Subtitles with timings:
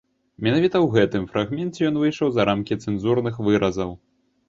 [0.45, 3.99] Менавіта ў гэтым фрагменце ён выйшаў за рамкі цэнзурных выразаў.